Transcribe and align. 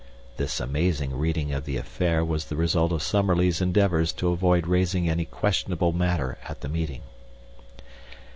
(This 0.37 0.59
amazing 0.59 1.15
reading 1.15 1.51
of 1.53 1.65
the 1.65 1.77
affair 1.77 2.25
was 2.25 2.45
the 2.45 2.55
result 2.55 2.91
of 2.91 3.03
Summerlee's 3.03 3.61
endeavors 3.61 4.11
to 4.13 4.29
avoid 4.29 4.65
raising 4.65 5.07
any 5.07 5.25
questionable 5.25 5.91
matter 5.91 6.39
at 6.49 6.61
the 6.61 6.69
meeting.) 6.69 7.03